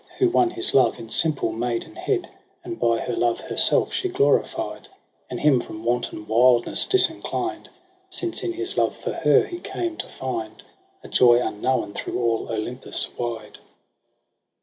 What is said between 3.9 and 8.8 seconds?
she glorified, And him from wanton wildness disinclined j Since in his